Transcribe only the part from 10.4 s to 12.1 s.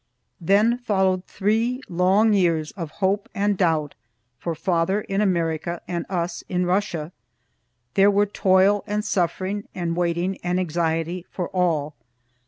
and anxiety for all.